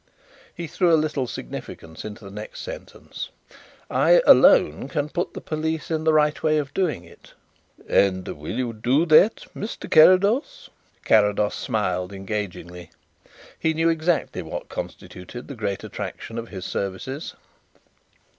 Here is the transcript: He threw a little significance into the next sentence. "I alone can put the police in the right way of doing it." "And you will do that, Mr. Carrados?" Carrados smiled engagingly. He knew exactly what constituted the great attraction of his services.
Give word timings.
He 0.55 0.65
threw 0.65 0.91
a 0.91 0.97
little 0.97 1.27
significance 1.27 2.03
into 2.03 2.25
the 2.25 2.31
next 2.31 2.61
sentence. 2.61 3.29
"I 3.87 4.23
alone 4.25 4.87
can 4.87 5.09
put 5.09 5.35
the 5.35 5.41
police 5.41 5.91
in 5.91 6.05
the 6.05 6.11
right 6.11 6.41
way 6.41 6.57
of 6.57 6.73
doing 6.73 7.03
it." 7.03 7.35
"And 7.87 8.27
you 8.27 8.33
will 8.33 8.73
do 8.73 9.05
that, 9.05 9.45
Mr. 9.55 9.87
Carrados?" 9.87 10.71
Carrados 11.05 11.53
smiled 11.53 12.13
engagingly. 12.13 12.89
He 13.59 13.75
knew 13.75 13.89
exactly 13.89 14.41
what 14.41 14.69
constituted 14.69 15.47
the 15.47 15.53
great 15.53 15.83
attraction 15.83 16.39
of 16.39 16.49
his 16.49 16.65
services. 16.65 17.35